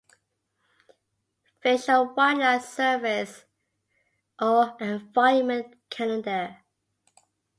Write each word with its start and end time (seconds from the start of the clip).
Fish 1.61 1.87
and 1.87 2.15
Wildlife 2.17 2.65
Service 2.65 3.45
or 4.41 4.75
Environment 4.81 5.75
Canada. 5.91 6.57